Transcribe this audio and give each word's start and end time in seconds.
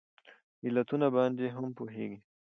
علتونو 0.65 1.07
باندې 1.15 1.45
هم 1.55 1.65
پوهیږي 1.77 2.19